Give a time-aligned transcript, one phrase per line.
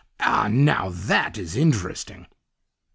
[0.19, 0.47] Ah!
[0.49, 2.25] now THAT is interesting!